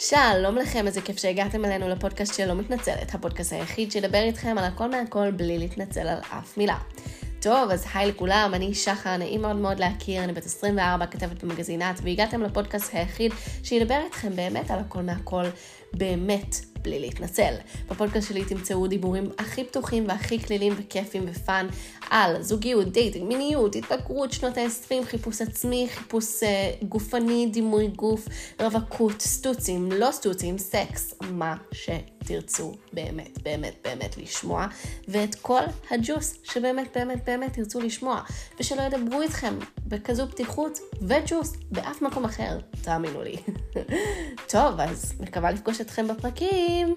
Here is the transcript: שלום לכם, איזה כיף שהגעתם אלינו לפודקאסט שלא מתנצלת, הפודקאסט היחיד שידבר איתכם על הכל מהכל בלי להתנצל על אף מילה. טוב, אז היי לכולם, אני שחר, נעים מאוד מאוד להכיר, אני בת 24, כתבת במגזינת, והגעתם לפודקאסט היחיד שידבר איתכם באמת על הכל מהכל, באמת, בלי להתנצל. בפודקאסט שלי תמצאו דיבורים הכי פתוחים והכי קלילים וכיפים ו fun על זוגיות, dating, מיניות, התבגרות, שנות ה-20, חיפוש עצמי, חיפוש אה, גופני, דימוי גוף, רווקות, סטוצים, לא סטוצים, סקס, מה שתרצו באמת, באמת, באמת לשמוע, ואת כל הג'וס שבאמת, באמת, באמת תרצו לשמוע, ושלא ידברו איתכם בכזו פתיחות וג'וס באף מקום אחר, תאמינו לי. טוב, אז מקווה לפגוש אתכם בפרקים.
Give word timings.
שלום 0.00 0.56
לכם, 0.56 0.86
איזה 0.86 1.00
כיף 1.00 1.18
שהגעתם 1.18 1.64
אלינו 1.64 1.88
לפודקאסט 1.88 2.34
שלא 2.34 2.54
מתנצלת, 2.54 3.14
הפודקאסט 3.14 3.52
היחיד 3.52 3.92
שידבר 3.92 4.22
איתכם 4.22 4.58
על 4.58 4.64
הכל 4.64 4.90
מהכל 4.90 5.30
בלי 5.30 5.58
להתנצל 5.58 6.08
על 6.08 6.18
אף 6.18 6.58
מילה. 6.58 6.78
טוב, 7.40 7.70
אז 7.70 7.86
היי 7.94 8.08
לכולם, 8.08 8.50
אני 8.54 8.74
שחר, 8.74 9.16
נעים 9.16 9.42
מאוד 9.42 9.56
מאוד 9.56 9.78
להכיר, 9.78 10.24
אני 10.24 10.32
בת 10.32 10.46
24, 10.46 11.06
כתבת 11.06 11.44
במגזינת, 11.44 12.00
והגעתם 12.02 12.42
לפודקאסט 12.42 12.94
היחיד 12.94 13.32
שידבר 13.62 14.00
איתכם 14.04 14.36
באמת 14.36 14.70
על 14.70 14.78
הכל 14.78 15.02
מהכל, 15.02 15.44
באמת, 15.94 16.56
בלי 16.82 16.98
להתנצל. 16.98 17.54
בפודקאסט 17.90 18.28
שלי 18.28 18.44
תמצאו 18.44 18.86
דיבורים 18.86 19.30
הכי 19.38 19.64
פתוחים 19.64 20.04
והכי 20.08 20.38
קלילים 20.38 20.74
וכיפים 20.76 21.24
ו 21.26 21.36
fun 21.36 21.66
על 22.10 22.42
זוגיות, 22.42 22.92
dating, 22.92 23.28
מיניות, 23.28 23.76
התבגרות, 23.76 24.32
שנות 24.32 24.58
ה-20, 24.58 25.04
חיפוש 25.04 25.42
עצמי, 25.42 25.88
חיפוש 25.90 26.42
אה, 26.42 26.84
גופני, 26.84 27.48
דימוי 27.52 27.88
גוף, 27.88 28.28
רווקות, 28.60 29.20
סטוצים, 29.20 29.92
לא 29.92 30.10
סטוצים, 30.12 30.58
סקס, 30.58 31.14
מה 31.30 31.56
שתרצו 31.72 32.74
באמת, 32.92 33.42
באמת, 33.42 33.74
באמת 33.84 34.16
לשמוע, 34.16 34.66
ואת 35.08 35.34
כל 35.34 35.62
הג'וס 35.90 36.34
שבאמת, 36.44 36.96
באמת, 36.96 37.24
באמת 37.24 37.52
תרצו 37.52 37.80
לשמוע, 37.80 38.20
ושלא 38.60 38.82
ידברו 38.82 39.22
איתכם 39.22 39.54
בכזו 39.86 40.28
פתיחות 40.28 40.78
וג'וס 41.02 41.52
באף 41.70 42.02
מקום 42.02 42.24
אחר, 42.24 42.58
תאמינו 42.82 43.22
לי. 43.22 43.36
טוב, 44.48 44.80
אז 44.80 45.14
מקווה 45.20 45.50
לפגוש 45.50 45.80
אתכם 45.80 46.08
בפרקים. 46.08 46.94